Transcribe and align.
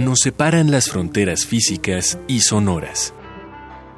nos 0.00 0.20
separan 0.20 0.70
las 0.70 0.88
fronteras 0.90 1.44
físicas 1.44 2.18
y 2.26 2.40
sonoras. 2.40 3.12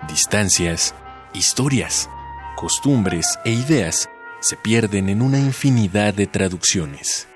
Distancias, 0.09 0.95
historias, 1.33 2.11
costumbres 2.57 3.39
e 3.45 3.53
ideas 3.53 4.11
se 4.41 4.57
pierden 4.57 5.09
en 5.09 5.23
una 5.23 5.39
infinidad 5.39 6.13
de 6.13 6.27
traducciones. 6.27 7.29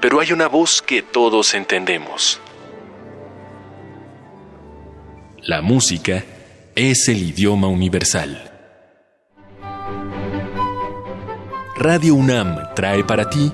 Pero 0.00 0.20
hay 0.20 0.32
una 0.32 0.48
voz 0.48 0.82
que 0.82 1.02
todos 1.02 1.54
entendemos. 1.54 2.40
La 5.42 5.62
música 5.62 6.24
es 6.74 7.08
el 7.08 7.22
idioma 7.22 7.68
universal. 7.68 8.55
Radio 11.78 12.14
UNAM 12.14 12.56
trae 12.74 13.04
para 13.04 13.28
ti 13.28 13.52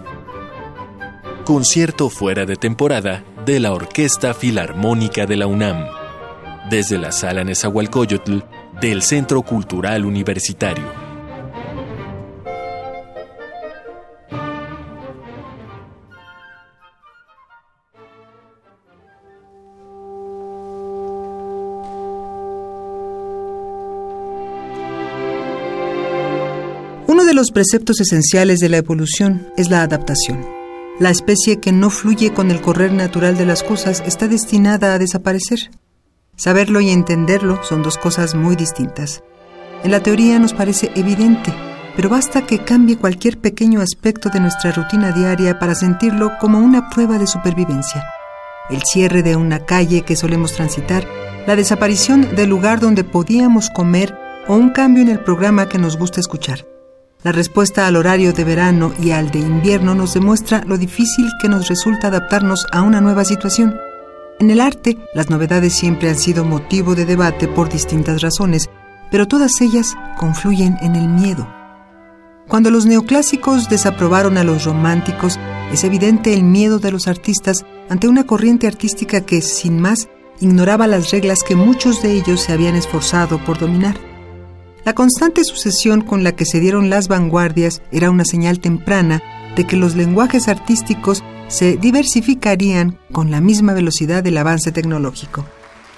concierto 1.45 2.09
fuera 2.09 2.47
de 2.47 2.55
temporada 2.55 3.25
de 3.45 3.59
la 3.59 3.73
Orquesta 3.73 4.33
Filarmónica 4.33 5.27
de 5.27 5.37
la 5.37 5.49
UNAM, 5.49 5.87
desde 6.71 6.99
la 6.99 7.11
Sala 7.11 7.43
Nezahualcóyotl 7.43 8.39
del 8.81 9.03
Centro 9.03 9.43
Cultural 9.43 10.05
Universitario. 10.05 11.02
Los 27.43 27.51
preceptos 27.51 28.01
esenciales 28.01 28.61
de 28.61 28.69
la 28.69 28.77
evolución 28.77 29.49
es 29.57 29.69
la 29.69 29.83
adaptación. 29.83 30.47
La 31.01 31.11
especie 31.11 31.59
que 31.59 31.73
no 31.73 31.91
fluye 31.91 32.33
con 32.33 32.53
el 32.53 32.61
correr 32.61 32.93
natural 32.93 33.37
de 33.37 33.45
las 33.45 33.65
cosas 33.65 34.01
está 34.07 34.29
destinada 34.29 34.95
a 34.95 34.99
desaparecer. 35.01 35.73
Saberlo 36.37 36.81
y 36.81 36.91
entenderlo 36.91 37.59
son 37.65 37.83
dos 37.83 37.99
cosas 37.99 38.37
muy 38.37 38.55
distintas. 38.55 39.25
En 39.83 39.91
la 39.91 39.99
teoría 39.99 40.39
nos 40.39 40.55
parece 40.55 40.93
evidente, 40.95 41.53
pero 41.97 42.09
basta 42.09 42.47
que 42.47 42.61
cambie 42.61 42.97
cualquier 42.97 43.39
pequeño 43.39 43.81
aspecto 43.81 44.29
de 44.29 44.39
nuestra 44.39 44.71
rutina 44.71 45.11
diaria 45.11 45.59
para 45.59 45.75
sentirlo 45.75 46.31
como 46.41 46.61
una 46.61 46.91
prueba 46.91 47.19
de 47.19 47.27
supervivencia. 47.27 48.05
El 48.71 48.83
cierre 48.85 49.25
de 49.25 49.35
una 49.35 49.67
calle 49.67 50.03
que 50.03 50.15
solemos 50.15 50.53
transitar, 50.53 51.05
la 51.49 51.57
desaparición 51.57 52.37
del 52.37 52.51
lugar 52.51 52.79
donde 52.79 53.03
podíamos 53.03 53.69
comer 53.69 54.17
o 54.47 54.55
un 54.55 54.71
cambio 54.71 55.03
en 55.03 55.09
el 55.09 55.19
programa 55.19 55.69
que 55.69 55.79
nos 55.79 55.99
gusta 55.99 56.21
escuchar. 56.21 56.72
La 57.25 57.31
respuesta 57.31 57.87
al 57.87 57.95
horario 57.95 58.33
de 58.33 58.43
verano 58.43 58.93
y 59.01 59.13
al 59.13 59.31
de 59.31 59.39
invierno 59.39 59.95
nos 59.95 60.15
demuestra 60.15 60.65
lo 60.67 60.77
difícil 60.77 61.31
que 61.41 61.49
nos 61.49 61.69
resulta 61.69 62.09
adaptarnos 62.09 62.67
a 62.73 62.83
una 62.83 63.01
nueva 63.01 63.25
situación. 63.25 63.77
En 64.41 64.51
el 64.51 64.61
arte, 64.61 64.99
las 65.15 65.31
novedades 65.31 65.73
siempre 65.73 66.09
han 66.09 66.17
sido 66.19 66.45
motivo 66.45 66.97
de 66.97 67.05
debate 67.05 67.47
por 67.47 67.69
distintas 67.69 68.23
razones, 68.23 68.71
pero 69.13 69.29
todas 69.29 69.61
ellas 69.61 69.95
confluyen 70.19 70.79
en 70.83 70.97
el 70.97 71.07
miedo. 71.07 71.49
Cuando 72.49 72.73
los 72.73 72.87
neoclásicos 72.87 73.69
desaprobaron 73.69 74.37
a 74.37 74.43
los 74.43 74.65
románticos, 74.65 75.39
es 75.73 75.85
evidente 75.85 76.35
el 76.35 76.43
miedo 76.43 76.81
de 76.81 76.91
los 76.91 77.07
artistas 77.07 77.65
ante 77.89 78.09
una 78.09 78.25
corriente 78.25 78.67
artística 78.67 79.21
que, 79.21 79.43
sin 79.43 79.81
más, 79.81 80.09
ignoraba 80.41 80.89
las 80.89 81.13
reglas 81.13 81.45
que 81.45 81.55
muchos 81.55 82.03
de 82.03 82.15
ellos 82.15 82.41
se 82.41 82.53
habían 82.53 82.75
esforzado 82.75 83.39
por 83.45 83.61
dominar. 83.61 84.12
La 84.85 84.95
constante 84.95 85.45
sucesión 85.45 86.01
con 86.01 86.25
la 86.25 86.33
que 86.33 86.45
se 86.45 86.59
dieron 86.59 86.91
las 86.91 87.07
vanguardias 87.07 87.83
era 87.93 88.11
una 88.11 88.25
señal 88.25 88.59
temprana 88.59 89.23
de 89.55 89.65
que 89.65 89.77
los 89.77 89.95
lenguajes 89.95 90.49
artísticos 90.49 91.23
se 91.47 91.77
diversificarían 91.77 92.99
con 93.13 93.31
la 93.31 93.41
misma 93.41 93.75
velocidad 93.75 94.25
del 94.25 94.39
avance 94.39 94.73
tecnológico. 94.73 95.47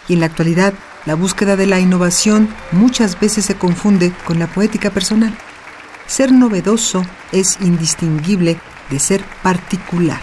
Y 0.07 0.15
en 0.15 0.21
la 0.21 0.27
actualidad, 0.27 0.75
la 1.07 1.15
búsqueda 1.15 1.57
de 1.57 1.67
la 1.67 1.81
innovación 1.81 2.47
muchas 2.73 3.19
veces 3.19 3.47
se 3.47 3.55
confunde 3.55 4.13
con 4.27 4.39
la 4.39 4.49
poética 4.49 4.91
personal. 4.91 5.35
Ser 6.07 6.31
novedoso 6.33 7.07
es 7.33 7.57
indistinguible 7.63 8.59
de 8.91 8.99
ser 8.99 9.25
particular. 9.43 10.21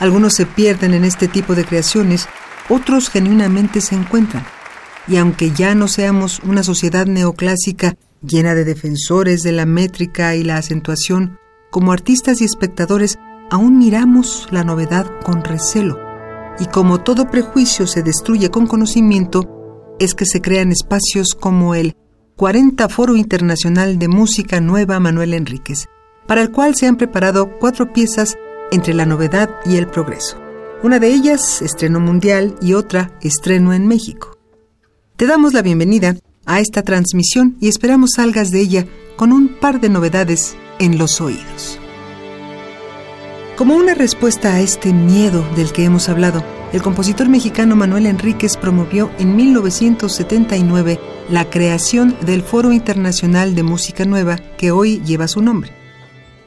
Algunos 0.00 0.34
se 0.34 0.44
pierden 0.44 0.92
en 0.92 1.04
este 1.04 1.28
tipo 1.28 1.54
de 1.54 1.64
creaciones, 1.64 2.28
otros 2.68 3.08
genuinamente 3.08 3.80
se 3.80 3.94
encuentran 3.94 4.44
y 5.06 5.16
aunque 5.16 5.50
ya 5.50 5.74
no 5.74 5.88
seamos 5.88 6.40
una 6.40 6.62
sociedad 6.62 7.06
neoclásica 7.06 7.96
llena 8.26 8.54
de 8.54 8.64
defensores 8.64 9.42
de 9.42 9.52
la 9.52 9.66
métrica 9.66 10.34
y 10.34 10.44
la 10.44 10.56
acentuación, 10.56 11.38
como 11.70 11.92
artistas 11.92 12.40
y 12.40 12.44
espectadores 12.44 13.18
aún 13.50 13.78
miramos 13.78 14.48
la 14.50 14.64
novedad 14.64 15.06
con 15.24 15.44
recelo. 15.44 15.98
Y 16.58 16.66
como 16.66 17.00
todo 17.00 17.30
prejuicio 17.30 17.86
se 17.86 18.02
destruye 18.02 18.50
con 18.50 18.66
conocimiento, 18.66 19.94
es 19.98 20.14
que 20.14 20.24
se 20.24 20.40
crean 20.40 20.72
espacios 20.72 21.34
como 21.34 21.74
el 21.74 21.96
40 22.36 22.88
Foro 22.88 23.16
Internacional 23.16 23.98
de 23.98 24.08
Música 24.08 24.60
Nueva 24.60 24.98
Manuel 25.00 25.34
Enríquez, 25.34 25.86
para 26.26 26.42
el 26.42 26.50
cual 26.50 26.74
se 26.74 26.86
han 26.86 26.96
preparado 26.96 27.58
cuatro 27.58 27.92
piezas 27.92 28.36
entre 28.72 28.94
la 28.94 29.06
novedad 29.06 29.50
y 29.64 29.76
el 29.76 29.86
progreso. 29.86 30.40
Una 30.82 30.98
de 30.98 31.08
ellas, 31.08 31.62
estreno 31.62 32.00
mundial, 32.00 32.56
y 32.60 32.74
otra, 32.74 33.16
estreno 33.20 33.72
en 33.72 33.86
México. 33.86 34.33
Te 35.16 35.28
damos 35.28 35.52
la 35.52 35.62
bienvenida 35.62 36.16
a 36.44 36.58
esta 36.58 36.82
transmisión 36.82 37.56
y 37.60 37.68
esperamos 37.68 38.14
salgas 38.16 38.50
de 38.50 38.60
ella 38.60 38.86
con 39.14 39.30
un 39.30 39.46
par 39.46 39.80
de 39.80 39.88
novedades 39.88 40.56
en 40.80 40.98
los 40.98 41.20
oídos. 41.20 41.78
Como 43.56 43.76
una 43.76 43.94
respuesta 43.94 44.54
a 44.54 44.60
este 44.60 44.92
miedo 44.92 45.48
del 45.54 45.70
que 45.70 45.84
hemos 45.84 46.08
hablado, 46.08 46.42
el 46.72 46.82
compositor 46.82 47.28
mexicano 47.28 47.76
Manuel 47.76 48.06
Enríquez 48.06 48.56
promovió 48.56 49.08
en 49.20 49.36
1979 49.36 50.98
la 51.30 51.48
creación 51.48 52.16
del 52.26 52.42
Foro 52.42 52.72
Internacional 52.72 53.54
de 53.54 53.62
Música 53.62 54.04
Nueva 54.04 54.38
que 54.58 54.72
hoy 54.72 55.00
lleva 55.04 55.28
su 55.28 55.42
nombre. 55.42 55.70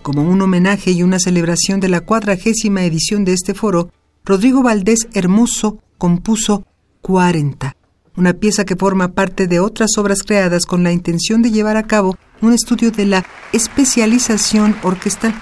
Como 0.02 0.24
un 0.24 0.42
homenaje 0.42 0.92
y 0.92 1.04
una 1.04 1.20
celebración 1.20 1.80
de 1.80 1.88
la 1.88 2.02
cuadragésima 2.02 2.84
edición 2.84 3.24
de 3.24 3.32
este 3.32 3.54
foro, 3.54 3.94
Rodrigo 4.26 4.62
Valdés 4.62 5.08
Hermoso 5.14 5.80
compuso 5.98 6.66
40 7.00 7.78
una 8.18 8.34
pieza 8.34 8.66
que 8.66 8.76
forma 8.76 9.14
parte 9.14 9.48
de 9.48 9.60
otras 9.60 9.92
obras 9.98 10.24
creadas 10.24 10.66
con 10.66 10.84
la 10.84 10.92
intención 10.92 11.42
de 11.42 11.52
llevar 11.52 11.78
a 11.78 11.84
cabo 11.84 12.18
un 12.42 12.52
estudio 12.52 12.92
de 12.92 13.06
la 13.06 13.26
especialización 13.54 14.76
orquestal, 14.84 15.34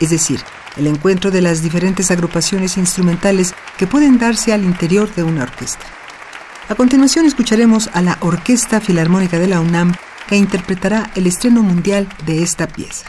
es 0.00 0.10
decir, 0.10 0.40
el 0.76 0.88
encuentro 0.88 1.30
de 1.30 1.40
las 1.40 1.62
diferentes 1.62 2.10
agrupaciones 2.10 2.76
instrumentales 2.76 3.54
que 3.78 3.86
pueden 3.86 4.18
darse 4.18 4.52
al 4.52 4.64
interior 4.64 5.12
de 5.14 5.22
una 5.22 5.44
orquesta. 5.44 5.86
A 6.68 6.74
continuación 6.74 7.26
escucharemos 7.26 7.88
a 7.94 8.02
la 8.02 8.18
Orquesta 8.20 8.80
Filarmónica 8.80 9.38
de 9.38 9.46
la 9.46 9.60
UNAM 9.60 9.94
que 10.28 10.36
interpretará 10.36 11.10
el 11.14 11.28
estreno 11.28 11.62
mundial 11.62 12.08
de 12.26 12.42
esta 12.42 12.66
pieza. 12.66 13.06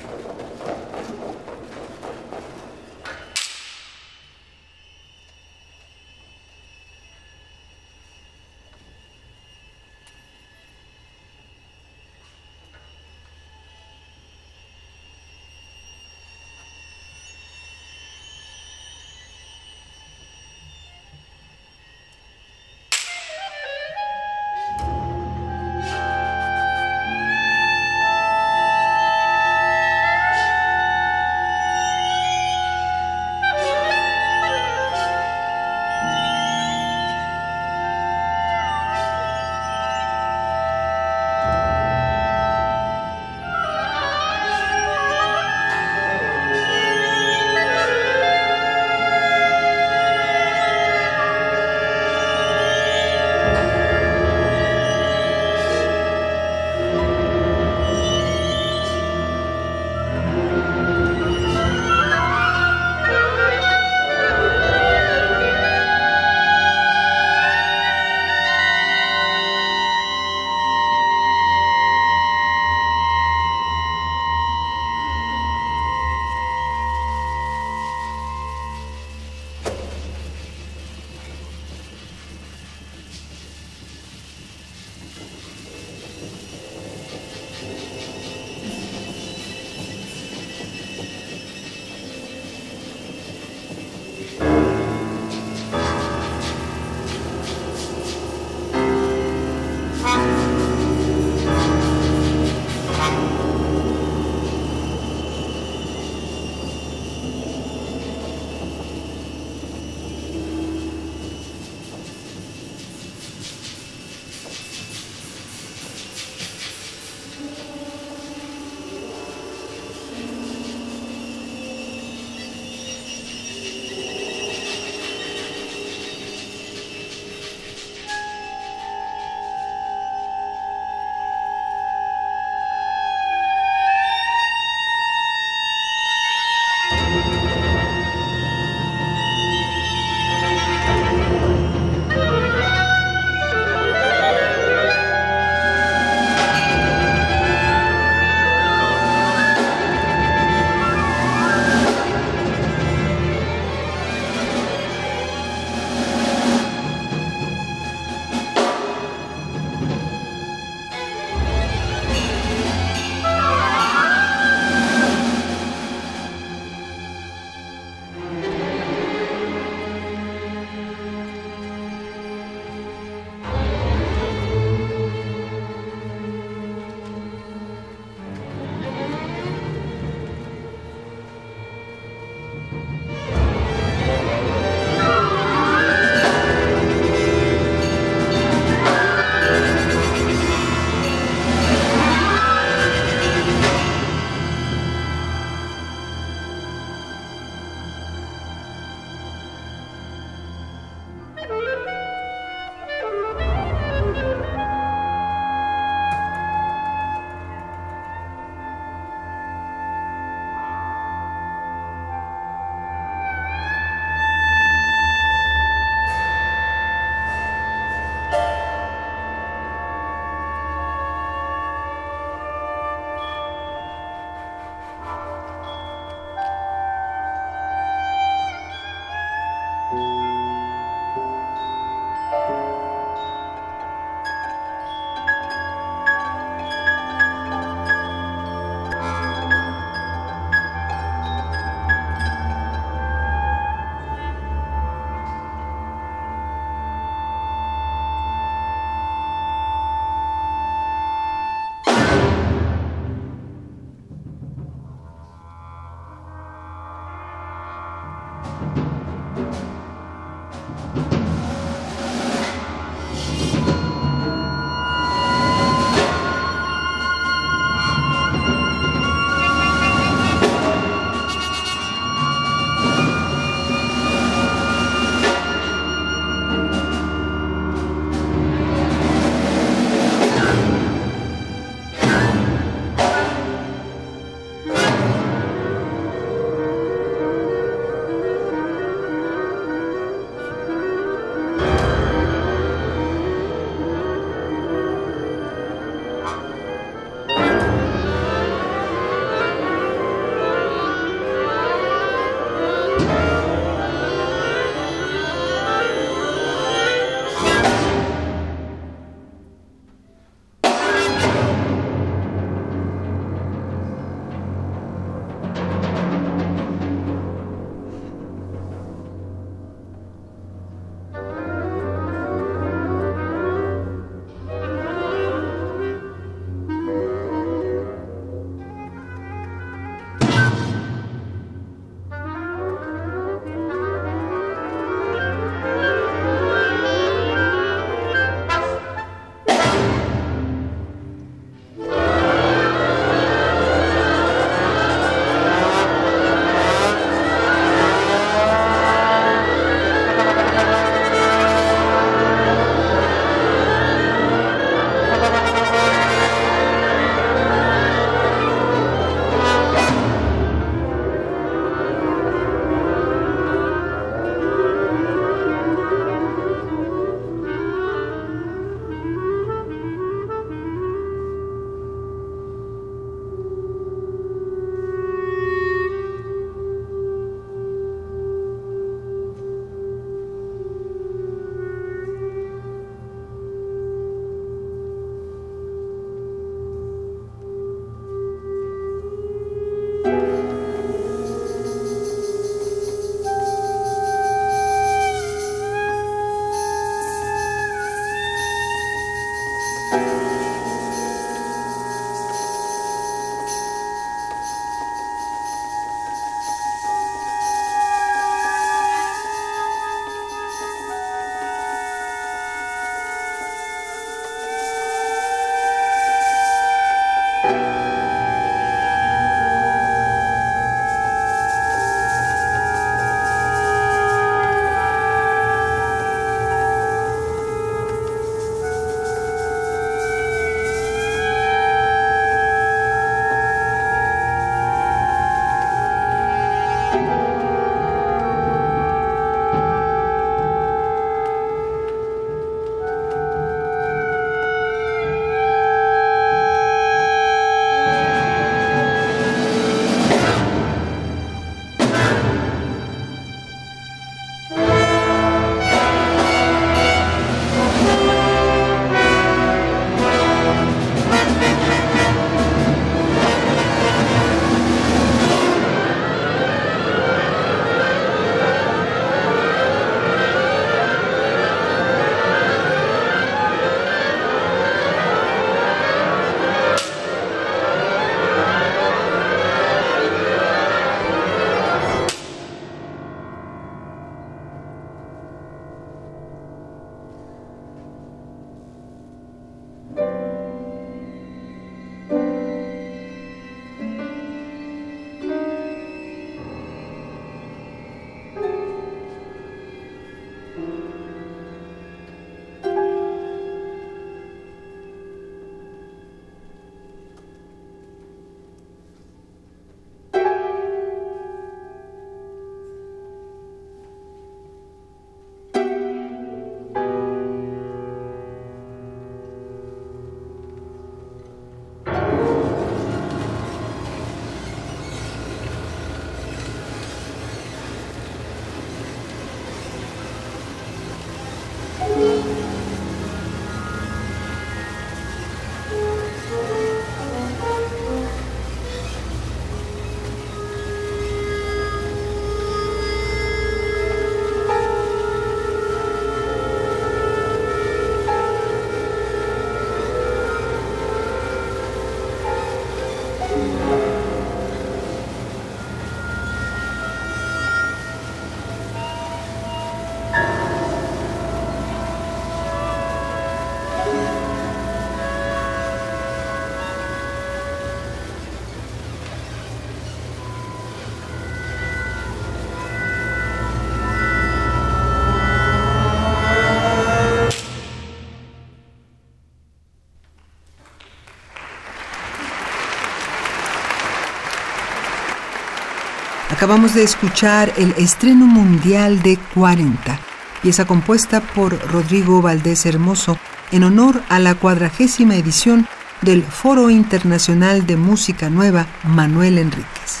Acabamos 586.40 586.72
de 586.72 586.82
escuchar 586.82 587.52
el 587.58 587.74
estreno 587.76 588.24
mundial 588.24 589.02
de 589.02 589.18
40, 589.34 590.00
pieza 590.40 590.64
compuesta 590.64 591.20
por 591.20 591.52
Rodrigo 591.70 592.22
Valdés 592.22 592.64
Hermoso 592.64 593.18
en 593.52 593.62
honor 593.62 594.02
a 594.08 594.18
la 594.18 594.34
cuadragésima 594.34 595.16
edición 595.16 595.68
del 596.00 596.22
Foro 596.22 596.70
Internacional 596.70 597.66
de 597.66 597.76
Música 597.76 598.30
Nueva 598.30 598.66
Manuel 598.84 599.36
Enríquez. 599.36 600.00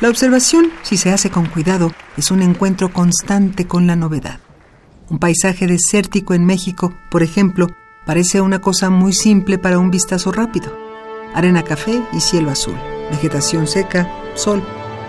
La 0.00 0.10
observación, 0.10 0.70
si 0.82 0.96
se 0.96 1.10
hace 1.10 1.28
con 1.28 1.46
cuidado, 1.46 1.92
es 2.16 2.30
un 2.30 2.40
encuentro 2.40 2.92
constante 2.92 3.66
con 3.66 3.88
la 3.88 3.96
novedad. 3.96 4.38
Un 5.08 5.18
paisaje 5.18 5.66
desértico 5.66 6.34
en 6.34 6.46
México, 6.46 6.94
por 7.10 7.24
ejemplo, 7.24 7.66
parece 8.06 8.40
una 8.40 8.60
cosa 8.60 8.90
muy 8.90 9.12
simple 9.12 9.58
para 9.58 9.80
un 9.80 9.90
vistazo 9.90 10.30
rápido. 10.30 10.72
Arena 11.34 11.64
café 11.64 12.00
y 12.12 12.20
cielo 12.20 12.52
azul 12.52 12.76
vegetación 13.10 13.66
seca, 13.66 14.10
sol. 14.34 14.62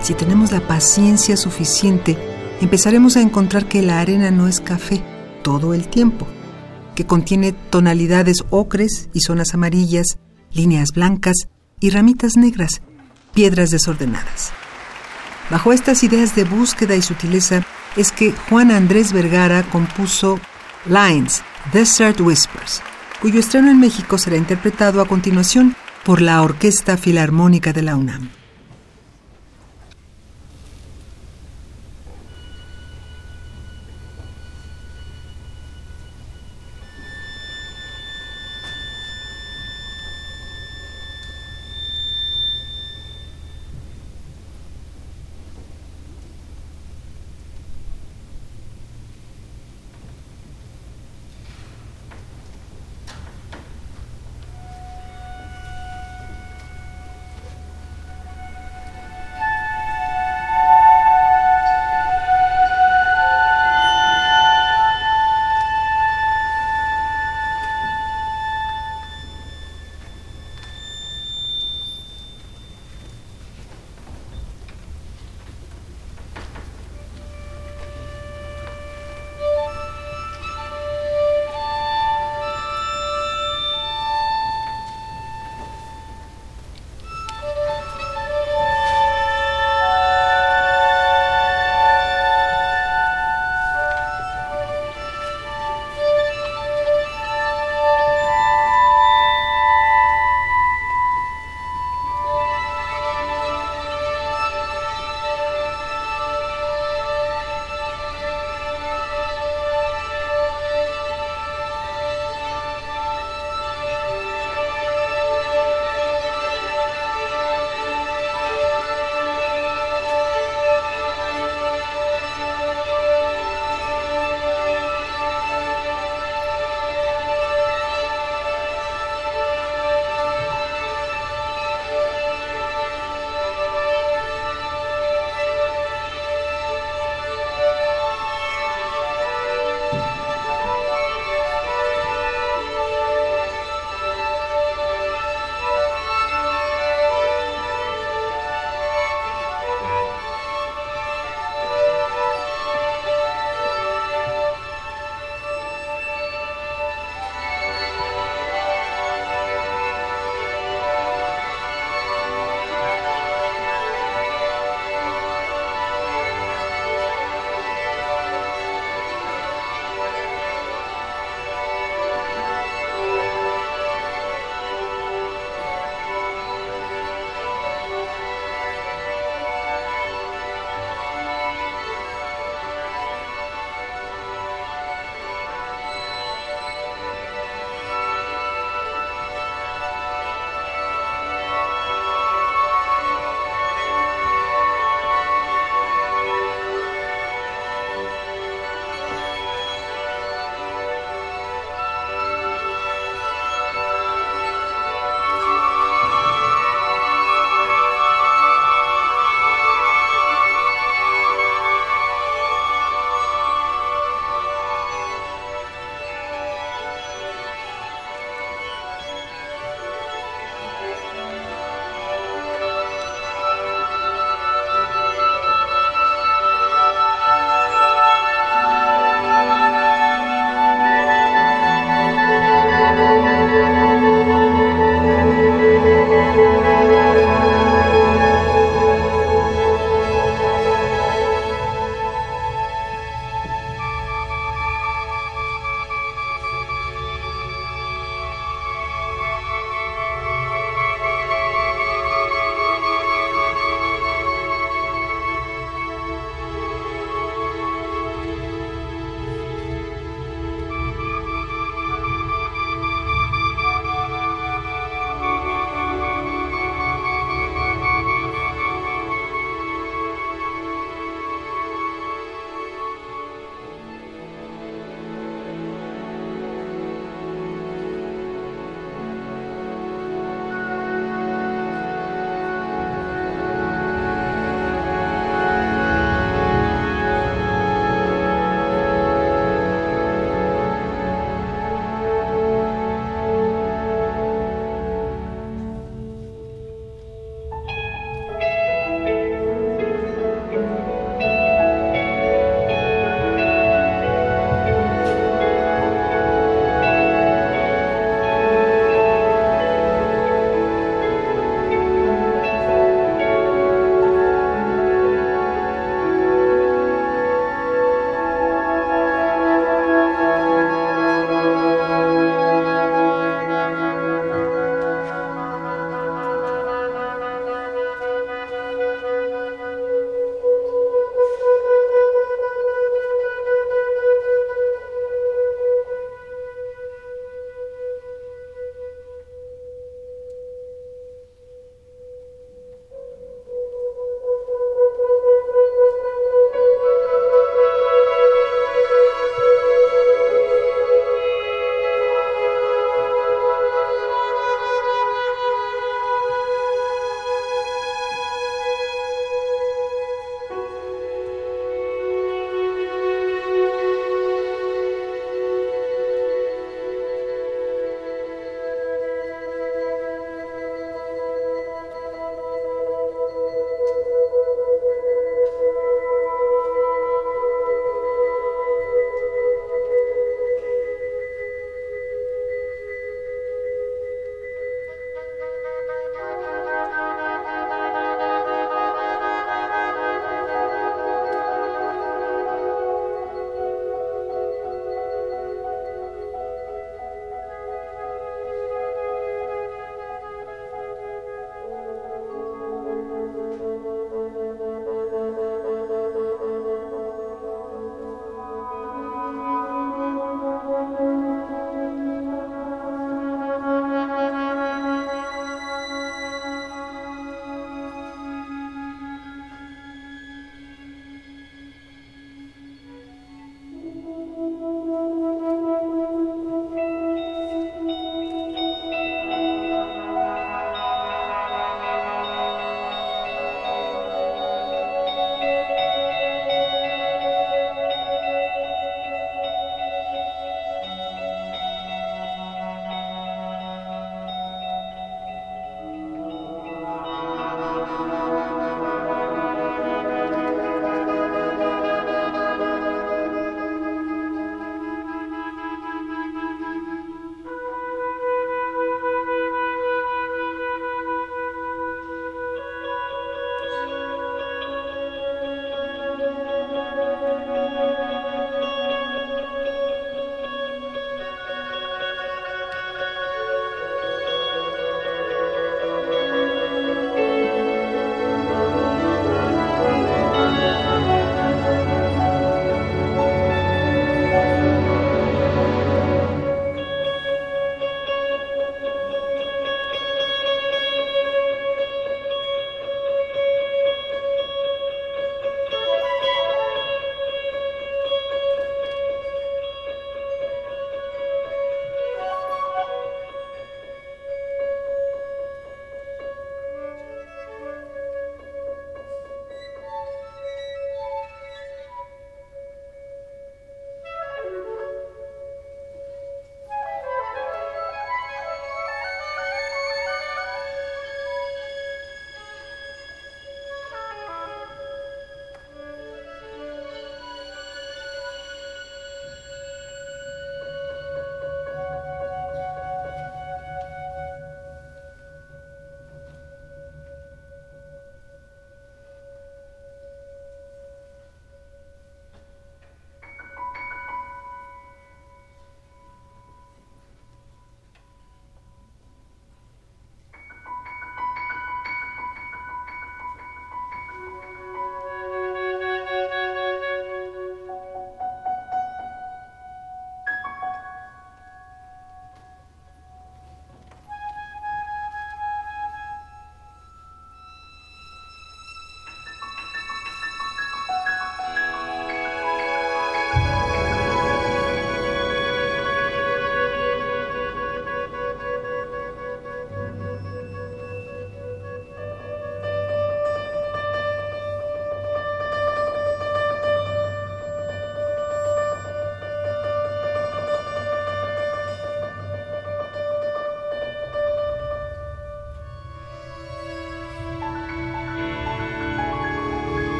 Si 0.00 0.14
tenemos 0.14 0.52
la 0.52 0.66
paciencia 0.66 1.36
suficiente, 1.36 2.16
empezaremos 2.60 3.16
a 3.16 3.20
encontrar 3.20 3.66
que 3.66 3.82
la 3.82 4.00
arena 4.00 4.30
no 4.30 4.48
es 4.48 4.60
café 4.60 5.02
todo 5.42 5.74
el 5.74 5.88
tiempo, 5.88 6.26
que 6.94 7.06
contiene 7.06 7.52
tonalidades 7.52 8.44
ocres 8.50 9.08
y 9.12 9.20
zonas 9.20 9.54
amarillas, 9.54 10.18
líneas 10.52 10.90
blancas 10.92 11.48
y 11.80 11.90
ramitas 11.90 12.36
negras, 12.36 12.82
piedras 13.34 13.70
desordenadas. 13.70 14.52
Bajo 15.50 15.72
estas 15.72 16.02
ideas 16.04 16.34
de 16.34 16.44
búsqueda 16.44 16.96
y 16.96 17.02
sutileza 17.02 17.64
es 17.96 18.12
que 18.12 18.32
Juan 18.48 18.70
Andrés 18.70 19.12
Vergara 19.12 19.62
compuso 19.62 20.40
Lines, 20.86 21.42
Desert 21.72 22.20
Whispers, 22.20 22.82
cuyo 23.20 23.40
estreno 23.40 23.70
en 23.70 23.80
México 23.80 24.18
será 24.18 24.36
interpretado 24.36 25.00
a 25.00 25.06
continuación 25.06 25.76
por 26.04 26.20
la 26.20 26.42
Orquesta 26.42 26.96
Filarmónica 26.96 27.72
de 27.72 27.82
la 27.82 27.96
UNAM. 27.96 28.33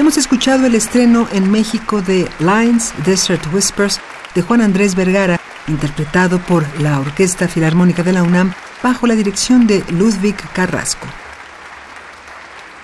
Hemos 0.00 0.16
escuchado 0.16 0.64
el 0.64 0.74
estreno 0.74 1.28
en 1.30 1.50
México 1.50 2.00
de 2.00 2.26
Lines 2.38 2.94
Desert 3.04 3.52
Whispers 3.52 4.00
de 4.34 4.40
Juan 4.40 4.62
Andrés 4.62 4.94
Vergara, 4.94 5.38
interpretado 5.68 6.38
por 6.38 6.64
la 6.80 6.98
Orquesta 7.00 7.48
Filarmónica 7.48 8.02
de 8.02 8.14
la 8.14 8.22
UNAM 8.22 8.54
bajo 8.82 9.06
la 9.06 9.14
dirección 9.14 9.66
de 9.66 9.84
Ludwig 9.90 10.36
Carrasco. 10.54 11.06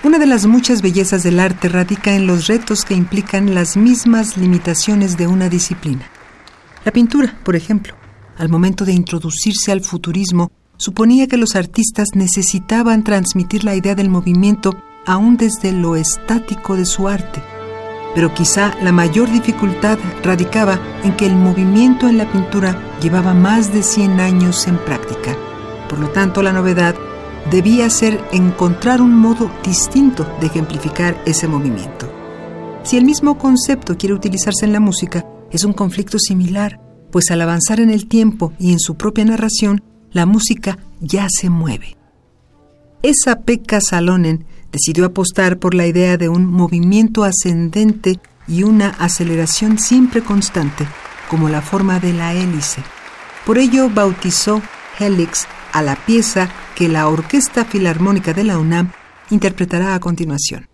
Una 0.03 0.19
de 0.19 0.27
las 0.27 0.45
muchas 0.45 0.83
bellezas 0.83 1.23
del 1.23 1.41
arte 1.41 1.71
radica 1.71 2.15
en 2.15 2.27
los 2.27 2.49
retos 2.49 2.85
que 2.85 2.93
implican 2.93 3.55
las 3.55 3.79
mismas 3.79 4.37
limitaciones 4.37 5.17
de 5.17 5.27
una 5.27 5.49
disciplina. 5.49 6.11
La 6.85 6.93
pintura, 6.93 7.35
por 7.45 7.57
ejemplo, 7.57 7.95
al 8.37 8.51
momento 8.51 8.85
de 8.85 8.93
introducirse 8.93 9.73
al 9.73 9.81
futurismo, 9.81 10.51
suponía 10.77 11.29
que 11.29 11.39
los 11.39 11.57
artistas 11.57 12.09
necesitaban 12.13 13.05
transmitir 13.05 13.65
la 13.65 13.75
idea 13.75 13.95
del 13.95 14.11
movimiento 14.11 14.77
aún 15.07 15.37
desde 15.37 15.73
lo 15.73 15.97
estático 15.97 16.77
de 16.77 16.85
su 16.85 17.09
arte. 17.09 17.43
Pero 18.15 18.35
quizá 18.35 18.75
la 18.83 18.93
mayor 18.93 19.31
dificultad 19.31 19.99
radicaba 20.23 20.79
en 21.05 21.17
que 21.17 21.27
el 21.27 21.37
movimiento 21.37 22.09
en 22.09 22.19
la 22.19 22.31
pintura 22.31 22.81
llevaba 23.01 23.35
más 23.35 23.73
de 23.73 23.83
100 23.83 24.21
años 24.21 24.67
en 24.67 24.79
práctica. 24.79 25.37
Por 25.89 25.99
lo 25.99 26.09
tanto, 26.09 26.43
la 26.43 26.53
novedad 26.53 26.95
debía 27.51 27.89
ser 27.91 28.21
encontrar 28.33 29.01
un 29.01 29.15
modo 29.15 29.51
distinto 29.65 30.27
de 30.41 30.47
ejemplificar 30.47 31.21
ese 31.27 31.47
movimiento. 31.47 32.13
Si 32.83 32.97
el 32.97 33.05
mismo 33.05 33.39
concepto 33.39 33.97
quiere 33.97 34.15
utilizarse 34.15 34.65
en 34.65 34.73
la 34.73 34.81
música, 34.81 35.27
es 35.51 35.65
un 35.65 35.73
conflicto 35.73 36.19
similar, 36.19 36.81
pues 37.11 37.31
al 37.31 37.41
avanzar 37.41 37.81
en 37.81 37.91
el 37.91 38.09
tiempo 38.09 38.53
y 38.59 38.73
en 38.73 38.81
su 38.81 38.97
propia 38.97 39.25
narración, 39.25 39.83
la 40.13 40.27
música 40.27 40.79
ya 41.01 41.29
se 41.29 41.51
mueve. 41.51 41.97
Esa 43.03 43.41
Pekka 43.41 43.81
Salonen 43.81 44.47
decidió 44.73 45.07
apostar 45.07 45.59
por 45.59 45.75
la 45.75 45.87
idea 45.87 46.17
de 46.17 46.29
un 46.29 46.47
movimiento 46.47 47.25
ascendente 47.25 48.21
y 48.49 48.63
una 48.63 48.91
aceleración 48.91 49.79
siempre 49.79 50.23
constante, 50.23 50.87
como 51.29 51.49
la 51.49 51.63
forma 51.63 51.99
de 51.99 52.13
la 52.13 52.35
hélice. 52.35 52.83
Por 53.45 53.59
ello 53.59 53.91
bautizó 53.91 54.63
Helix 54.99 55.47
a 55.73 55.83
la 55.83 55.97
pieza 55.97 56.49
que 56.75 56.89
la 56.89 57.09
Orquesta 57.09 57.65
Filarmónica 57.65 58.33
de 58.33 58.45
la 58.45 58.59
UNAM 58.59 58.93
interpretará 59.31 59.95
a 59.95 60.01
continuación. 60.01 60.69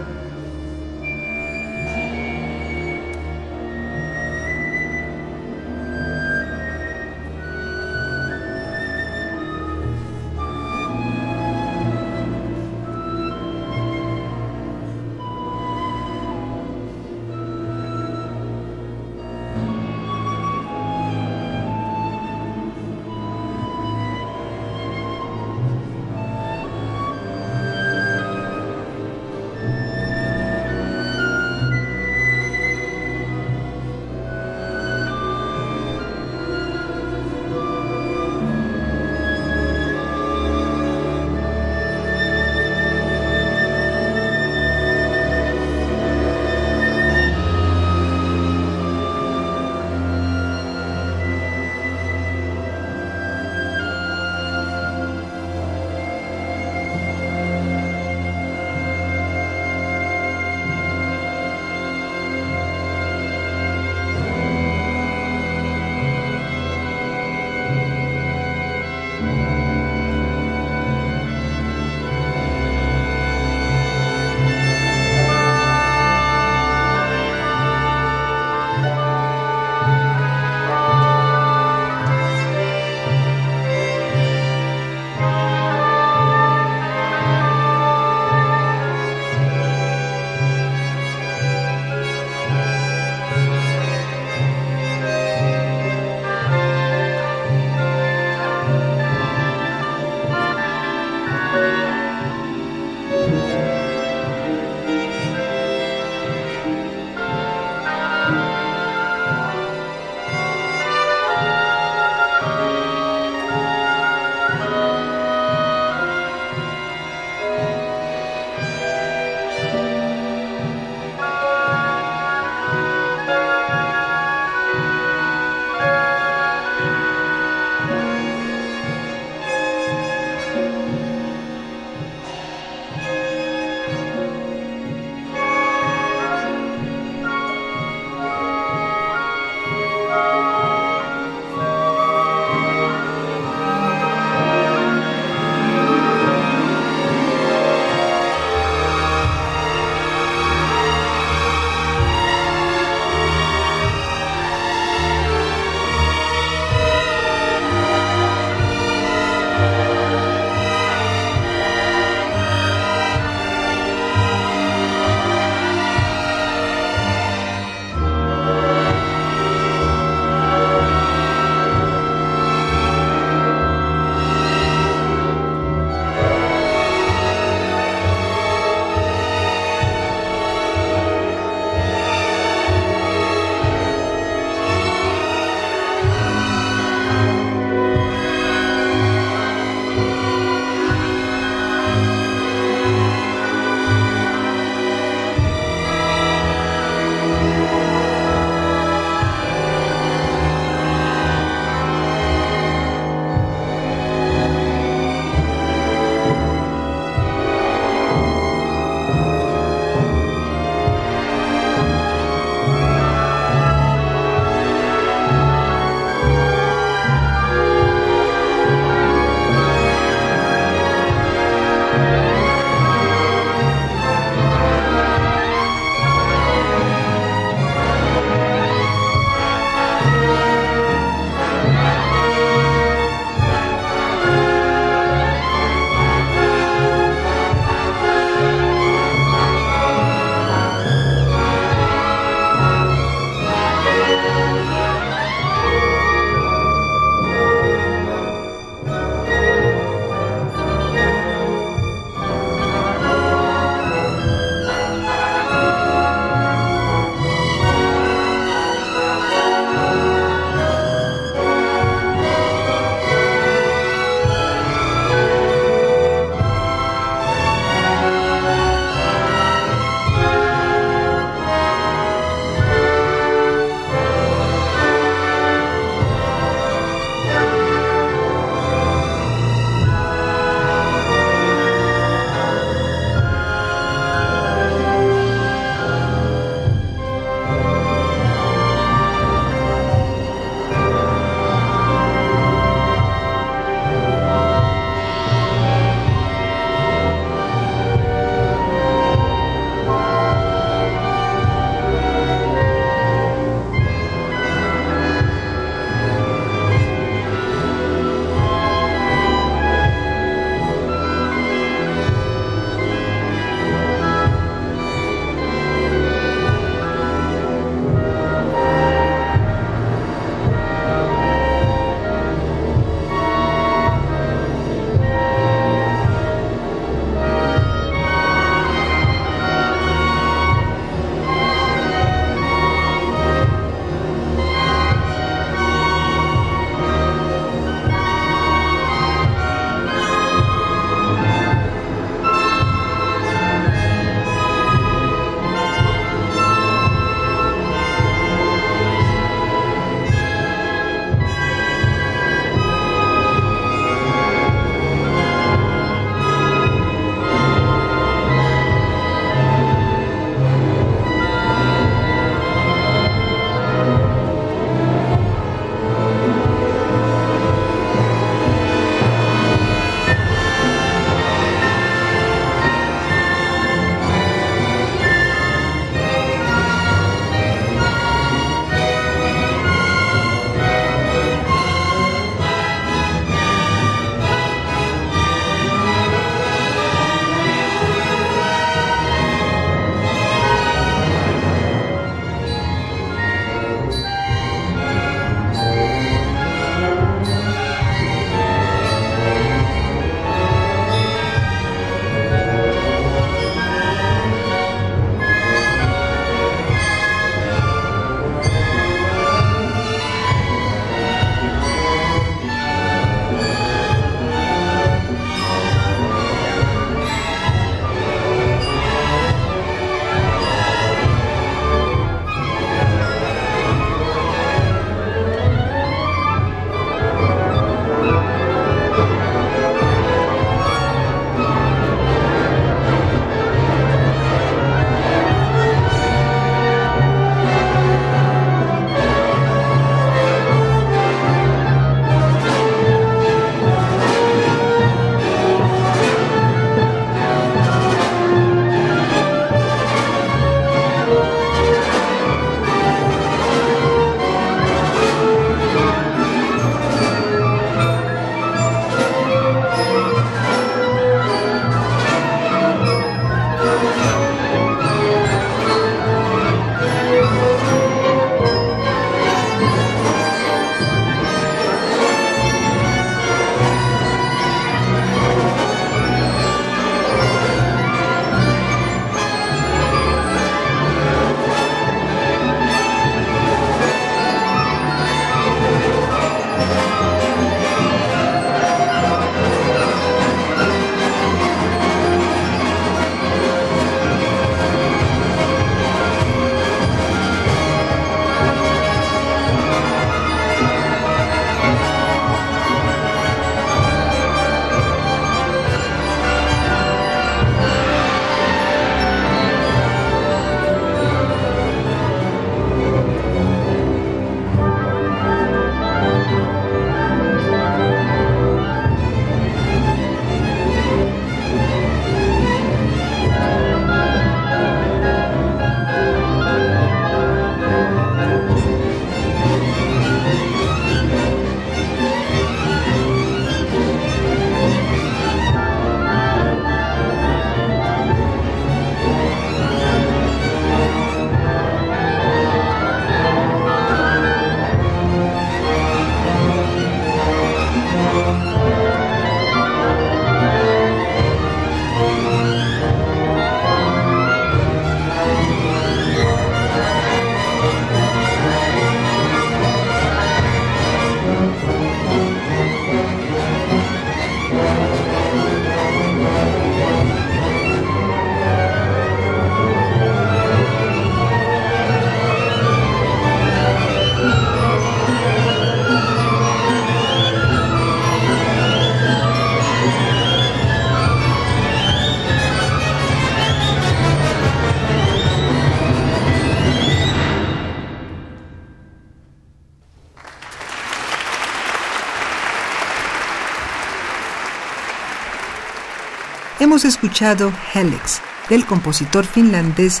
Hemos 596.78 596.94
escuchado 596.94 597.52
Helix 597.74 598.20
del 598.48 598.64
compositor 598.64 599.26
finlandés 599.26 600.00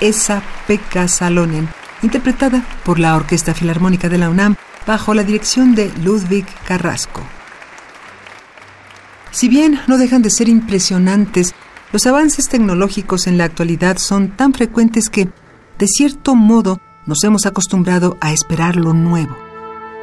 Esa-Pekka 0.00 1.06
Salonen, 1.06 1.68
interpretada 2.02 2.66
por 2.84 2.98
la 2.98 3.14
Orquesta 3.14 3.54
Filarmónica 3.54 4.08
de 4.08 4.18
la 4.18 4.28
UNAM 4.28 4.56
bajo 4.88 5.14
la 5.14 5.22
dirección 5.22 5.76
de 5.76 5.88
Ludwig 6.02 6.44
Carrasco. 6.66 7.22
Si 9.30 9.48
bien 9.48 9.78
no 9.86 9.98
dejan 9.98 10.22
de 10.22 10.30
ser 10.30 10.48
impresionantes, 10.48 11.54
los 11.92 12.04
avances 12.06 12.48
tecnológicos 12.48 13.28
en 13.28 13.38
la 13.38 13.44
actualidad 13.44 13.96
son 13.98 14.30
tan 14.36 14.52
frecuentes 14.52 15.08
que, 15.08 15.28
de 15.78 15.86
cierto 15.86 16.34
modo, 16.34 16.80
nos 17.06 17.22
hemos 17.22 17.46
acostumbrado 17.46 18.16
a 18.20 18.32
esperar 18.32 18.74
lo 18.74 18.94
nuevo. 18.94 19.36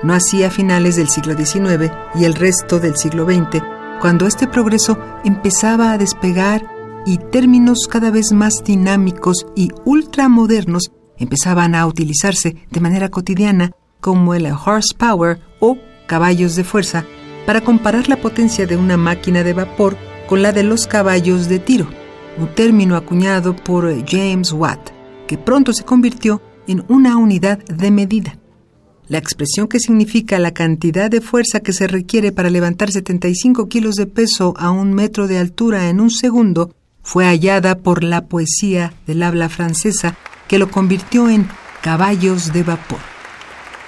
No 0.03 0.13
así 0.13 0.45
a 0.45 0.49
finales 0.49 0.95
del 0.95 1.09
siglo 1.09 1.35
XIX 1.35 1.91
y 2.15 2.23
el 2.23 2.35
resto 2.35 2.79
del 2.79 2.95
siglo 2.95 3.25
XX, 3.25 3.61
cuando 4.01 4.27
este 4.27 4.47
progreso 4.47 4.97
empezaba 5.23 5.91
a 5.91 5.97
despegar 5.97 6.65
y 7.05 7.17
términos 7.17 7.87
cada 7.89 8.11
vez 8.11 8.31
más 8.31 8.63
dinámicos 8.65 9.45
y 9.55 9.69
ultramodernos 9.85 10.91
empezaban 11.17 11.75
a 11.75 11.85
utilizarse 11.85 12.55
de 12.69 12.79
manera 12.79 13.09
cotidiana 13.09 13.71
como 13.99 14.33
el 14.33 14.45
horsepower 14.45 15.39
o 15.59 15.77
caballos 16.07 16.55
de 16.55 16.63
fuerza 16.63 17.05
para 17.45 17.61
comparar 17.61 18.09
la 18.09 18.17
potencia 18.17 18.65
de 18.65 18.77
una 18.77 18.97
máquina 18.97 19.43
de 19.43 19.53
vapor 19.53 19.97
con 20.27 20.41
la 20.41 20.51
de 20.51 20.63
los 20.63 20.87
caballos 20.87 21.49
de 21.49 21.59
tiro, 21.59 21.87
un 22.37 22.47
término 22.55 22.95
acuñado 22.95 23.55
por 23.55 23.93
James 24.05 24.51
Watt, 24.53 24.91
que 25.27 25.37
pronto 25.37 25.73
se 25.73 25.83
convirtió 25.83 26.41
en 26.67 26.83
una 26.87 27.17
unidad 27.17 27.59
de 27.65 27.91
medida. 27.91 28.37
La 29.13 29.19
expresión 29.19 29.67
que 29.67 29.79
significa 29.79 30.39
la 30.39 30.55
cantidad 30.55 31.07
de 31.07 31.21
fuerza 31.21 31.59
que 31.59 31.71
se 31.71 31.85
requiere 31.85 32.31
para 32.31 32.49
levantar 32.49 32.91
75 32.91 33.69
kilos 33.69 33.93
de 33.93 34.07
peso 34.07 34.55
a 34.57 34.71
un 34.71 34.91
metro 34.91 35.27
de 35.27 35.37
altura 35.37 35.87
en 35.89 36.01
un 36.01 36.09
segundo 36.09 36.73
fue 37.03 37.25
hallada 37.25 37.77
por 37.77 38.03
la 38.03 38.25
poesía 38.25 38.91
del 39.05 39.21
habla 39.21 39.49
francesa 39.49 40.17
que 40.47 40.57
lo 40.57 40.71
convirtió 40.71 41.29
en 41.29 41.47
caballos 41.83 42.53
de 42.53 42.63
vapor. 42.63 42.97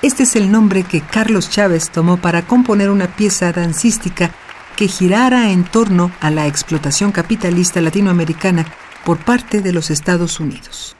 Este 0.03 0.21
es 0.21 0.35
el 0.35 0.51
nombre 0.51 0.83
que 0.83 1.01
Carlos 1.01 1.49
Chávez 1.49 1.89
tomó 1.89 2.17
para 2.17 2.45
componer 2.45 2.91
una 2.91 3.15
pieza 3.15 3.51
dancística 3.51 4.29
que 4.75 4.87
girara 4.87 5.49
en 5.49 5.63
torno 5.63 6.11
a 6.21 6.29
la 6.29 6.45
explotación 6.45 7.11
capitalista 7.11 7.81
latinoamericana 7.81 8.67
por 9.03 9.17
parte 9.25 9.61
de 9.61 9.73
los 9.73 9.89
Estados 9.89 10.39
Unidos. 10.39 10.95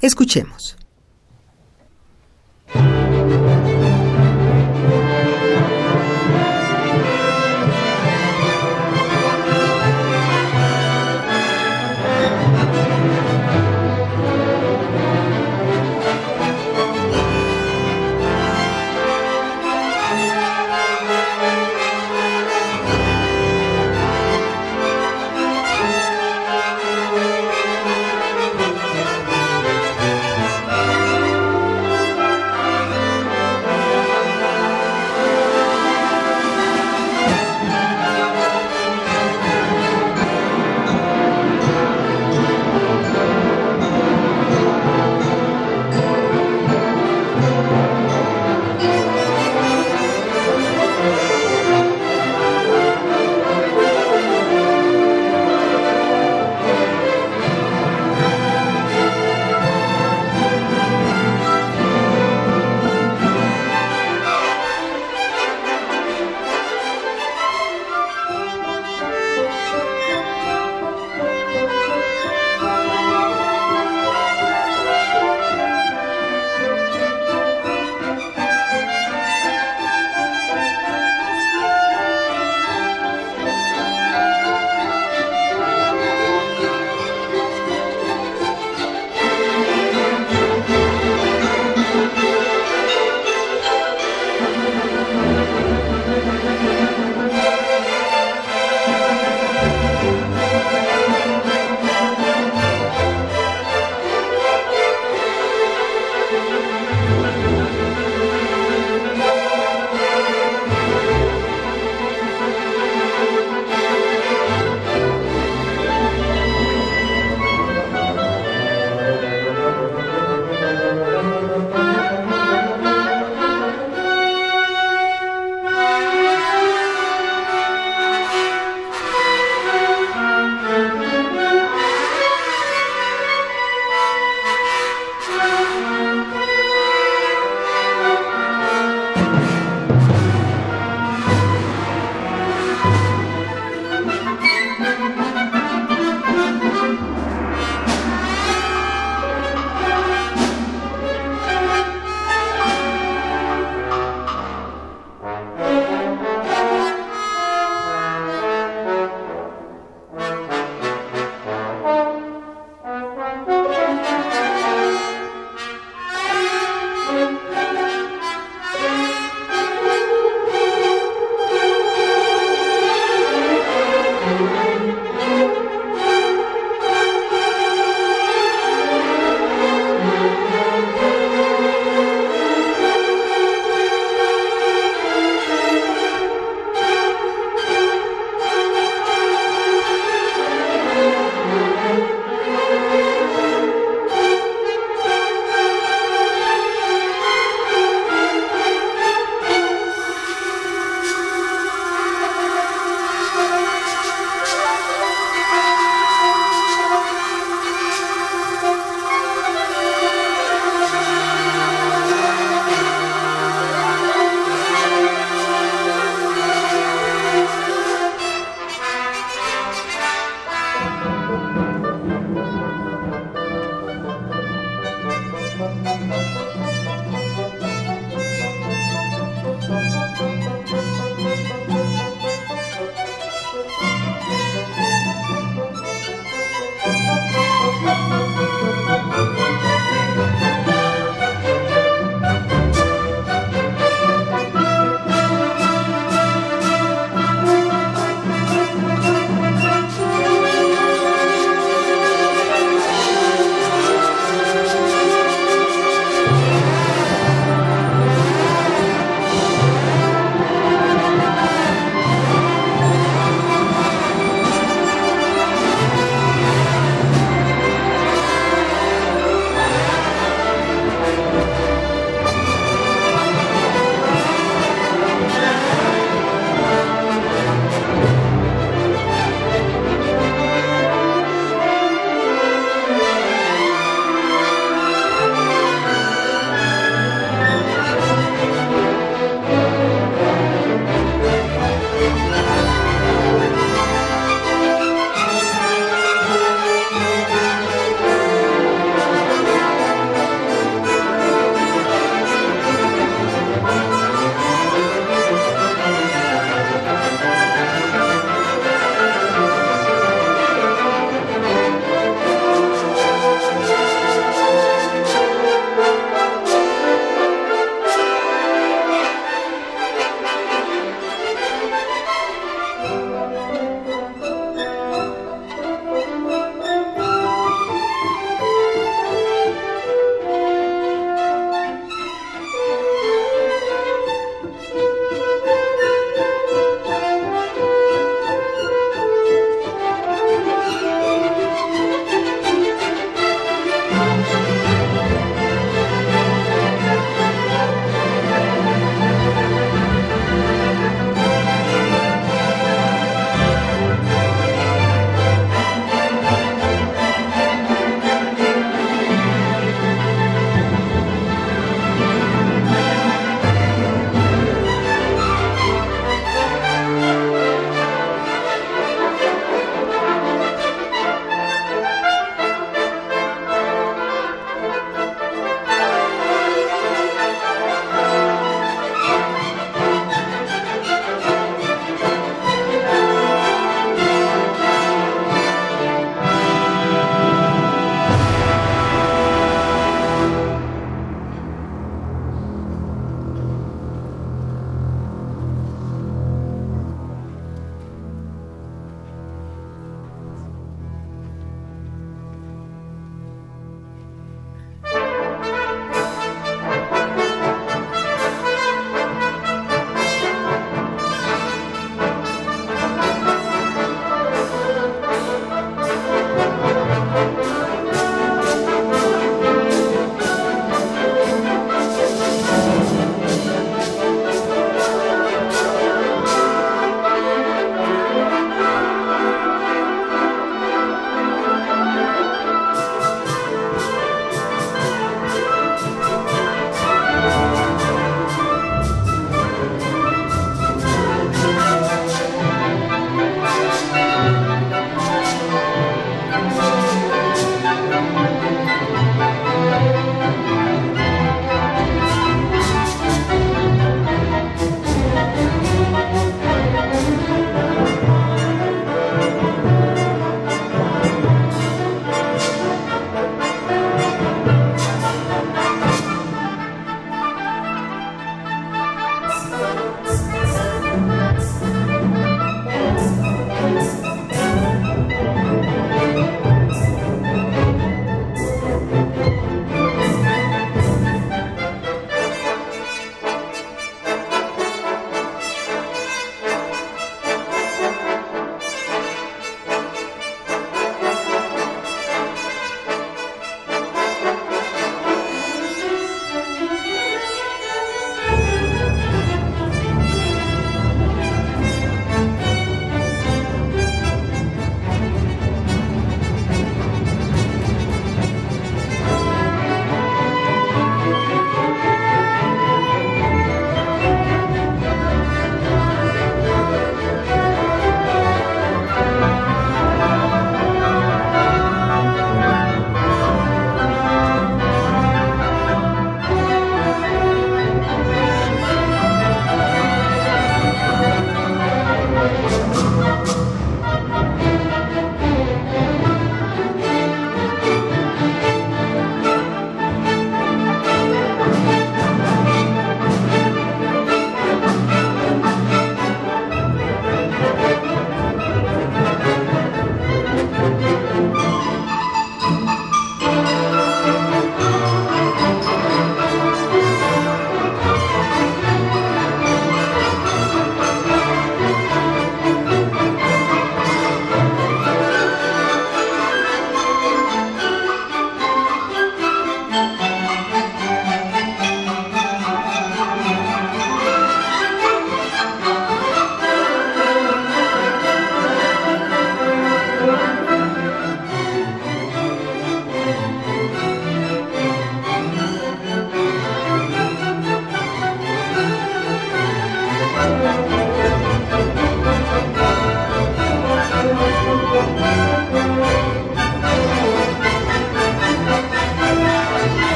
Escuchemos. 0.00 0.76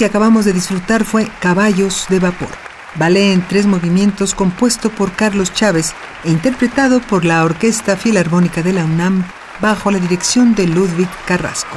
Que 0.00 0.06
acabamos 0.06 0.46
de 0.46 0.54
disfrutar 0.54 1.04
fue 1.04 1.28
Caballos 1.40 2.06
de 2.08 2.20
Vapor, 2.20 2.48
ballet 2.94 3.34
en 3.34 3.46
tres 3.46 3.66
movimientos 3.66 4.34
compuesto 4.34 4.88
por 4.88 5.12
Carlos 5.12 5.52
Chávez 5.52 5.92
e 6.24 6.30
interpretado 6.30 7.02
por 7.02 7.26
la 7.26 7.44
Orquesta 7.44 7.98
Filarmónica 7.98 8.62
de 8.62 8.72
la 8.72 8.86
UNAM 8.86 9.26
bajo 9.60 9.90
la 9.90 9.98
dirección 9.98 10.54
de 10.54 10.66
Ludwig 10.68 11.10
Carrasco. 11.26 11.76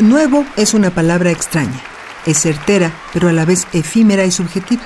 Nuevo 0.00 0.44
es 0.56 0.74
una 0.74 0.90
palabra 0.90 1.30
extraña. 1.30 1.80
Es 2.26 2.38
certera, 2.38 2.90
pero 3.12 3.28
a 3.28 3.32
la 3.32 3.44
vez 3.44 3.68
efímera 3.72 4.24
y 4.24 4.32
subjetiva. 4.32 4.82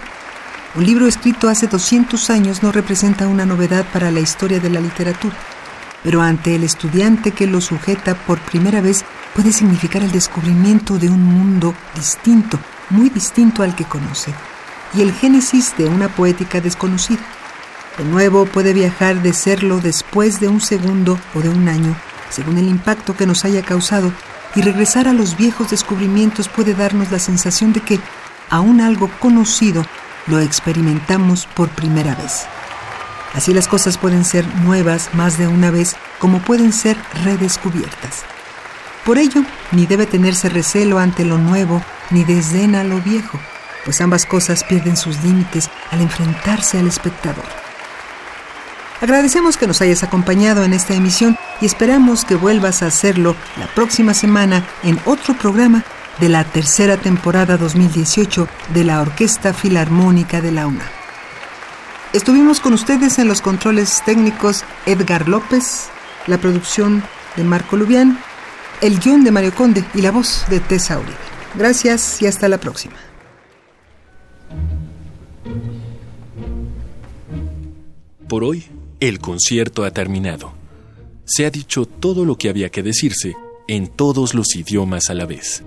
Un 0.74 0.85
libro 0.85 1.07
escrito 1.07 1.48
hace 1.48 1.69
200 1.69 2.28
años 2.28 2.62
no 2.62 2.70
representa 2.70 3.28
una 3.28 3.47
novedad 3.47 3.86
para 3.94 4.11
la 4.11 4.20
historia 4.20 4.61
de 4.61 4.69
la 4.69 4.81
literatura, 4.81 5.36
pero 6.05 6.20
ante 6.20 6.55
el 6.55 6.65
estudiante 6.65 7.31
que 7.31 7.47
lo 7.47 7.62
sujeta 7.62 8.15
por 8.15 8.39
primera 8.40 8.82
vez 8.82 9.07
puede 9.37 9.53
significar 9.53 10.03
el 10.03 10.11
descubrimiento 10.13 10.99
de 10.99 11.11
un 11.11 11.23
mundo 11.23 11.75
distinto, 11.95 12.59
muy 12.89 13.11
distinto 13.11 13.63
al 13.63 13.77
que 13.77 13.85
conoce, 13.85 14.33
y 14.95 15.03
el 15.03 15.13
génesis 15.13 15.77
de 15.77 15.85
una 15.85 16.09
poética 16.09 16.63
desconocida. 16.63 17.21
De 17.99 18.05
nuevo 18.05 18.47
puede 18.47 18.73
viajar 18.73 19.23
de 19.23 19.35
serlo 19.35 19.79
después 19.79 20.41
de 20.41 20.49
un 20.49 20.63
segundo 20.63 21.19
o 21.35 21.41
de 21.41 21.51
un 21.51 21.69
año, 21.69 21.95
según 22.31 22.57
el 22.57 22.67
impacto 22.67 23.15
que 23.15 23.27
nos 23.27 23.45
haya 23.45 23.61
causado, 23.61 24.11
y 24.55 24.63
regresar 24.63 25.07
a 25.07 25.13
los 25.13 25.37
viejos 25.37 25.69
descubrimientos 25.69 26.49
puede 26.49 26.73
darnos 26.73 27.13
la 27.13 27.19
sensación 27.19 27.75
de 27.75 27.81
que 27.81 28.01
aún 28.49 28.81
algo 28.81 29.11
conocido 29.21 29.85
lo 30.29 30.41
experimentamos 30.41 31.47
por 31.55 31.69
primera 31.69 32.15
vez. 32.15 32.47
Así 33.35 33.53
las 33.53 33.69
cosas 33.69 33.99
pueden 33.99 34.25
ser 34.25 34.47
nuevas 34.65 35.11
más 35.13 35.37
de 35.37 35.47
una 35.47 35.71
vez 35.71 35.95
como 36.21 36.39
pueden 36.39 36.73
ser 36.73 36.97
redescubiertas. 37.23 38.25
Por 39.07 39.19
ello, 39.19 39.45
ni 39.70 39.87
debe 39.87 40.05
tenerse 40.05 40.49
recelo 40.49 40.99
ante 40.99 41.24
lo 41.24 41.39
nuevo 41.39 41.81
ni 42.11 42.24
desdén 42.24 42.74
a 42.74 42.83
lo 42.83 43.01
viejo, 43.01 43.39
pues 43.85 44.01
ambas 44.01 44.27
cosas 44.27 44.65
pierden 44.65 44.97
sus 44.97 45.23
límites 45.23 45.70
al 45.93 46.01
enfrentarse 46.01 46.81
al 46.81 46.89
espectador. 46.89 47.45
Agradecemos 49.01 49.57
que 49.57 49.69
nos 49.69 49.81
hayas 49.81 50.03
acompañado 50.03 50.65
en 50.65 50.73
esta 50.73 50.95
emisión 50.95 51.39
y 51.61 51.66
esperamos 51.66 52.24
que 52.24 52.35
vuelvas 52.35 52.83
a 52.83 52.87
hacerlo 52.87 53.37
la 53.59 53.66
próxima 53.69 54.12
semana 54.12 54.65
en 54.83 54.99
otro 55.05 55.35
programa 55.35 55.85
de 56.19 56.28
la 56.28 56.43
tercera 56.43 56.97
temporada 56.97 57.57
2018 57.59 58.49
de 58.74 58.85
la 58.85 59.01
Orquesta 59.01 59.55
Filarmónica 59.55 60.41
de 60.41 60.51
la 60.51 60.66
UNA. 60.66 60.91
Estuvimos 62.12 62.59
con 62.59 62.73
ustedes 62.73 63.20
en 63.20 63.28
los 63.28 63.41
controles 63.41 64.03
técnicos 64.05 64.65
Edgar 64.85 65.28
López, 65.28 65.91
la 66.27 66.39
producción 66.39 67.05
de 67.37 67.45
Marco 67.45 67.77
Lubián, 67.77 68.19
el 68.81 68.98
guion 69.01 69.24
de 69.24 69.31
Mario 69.31 69.55
Conde 69.55 69.85
y 69.94 70.03
la 70.03 70.11
voz 70.11 70.44
de 70.48 70.61
Tessa 70.61 70.98
Uribe. 70.98 71.16
Gracias 71.55 72.20
y 72.20 72.27
hasta 72.27 72.48
la 72.48 72.59
próxima. 72.59 72.94
Por 78.28 78.44
hoy, 78.44 78.66
el 79.01 79.20
concierto 79.20 79.85
ha 79.85 79.90
terminado. 79.90 80.53
Se 81.24 81.47
ha 81.47 81.51
dicho 81.51 81.86
todo 81.86 82.24
lo 82.24 82.36
que 82.36 82.48
había 82.48 82.70
que 82.70 82.82
decirse 82.82 83.35
en 83.69 83.89
todos 83.89 84.35
los 84.35 84.55
idiomas 84.57 85.11
a 85.11 85.15
la 85.15 85.27
vez. 85.27 85.62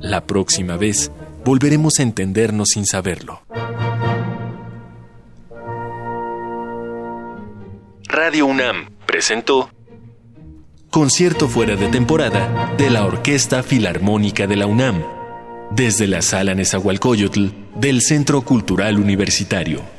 La 0.00 0.26
próxima 0.26 0.76
vez 0.76 1.10
volveremos 1.44 1.98
a 1.98 2.02
entendernos 2.02 2.70
sin 2.70 2.86
saberlo. 2.86 3.42
Radio 8.04 8.46
UNAM 8.46 8.90
presentó 9.06 9.70
Concierto 10.92 11.48
fuera 11.48 11.74
de 11.74 11.88
temporada 11.88 12.74
de 12.76 12.90
la 12.90 13.06
Orquesta 13.06 13.62
Filarmónica 13.62 14.46
de 14.46 14.56
la 14.56 14.66
UNAM, 14.66 15.02
desde 15.70 16.06
la 16.06 16.20
Sala 16.20 16.54
Nezahualcóyotl 16.54 17.46
del 17.74 18.02
Centro 18.02 18.42
Cultural 18.42 18.98
Universitario. 18.98 19.91